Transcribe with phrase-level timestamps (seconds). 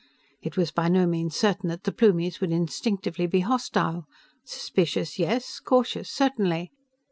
[0.41, 4.07] It was by no means certain that the Plumies would instinctively be hostile.
[4.43, 5.59] Suspicious, yes.
[5.59, 6.71] Cautious, certainly.